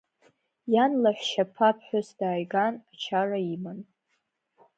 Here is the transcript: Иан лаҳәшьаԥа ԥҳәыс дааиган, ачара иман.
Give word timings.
Иан 0.73 0.91
лаҳәшьаԥа 1.01 1.69
ԥҳәыс 1.75 2.09
дааиган, 2.17 2.75
ачара 2.91 3.39
иман. 3.53 3.79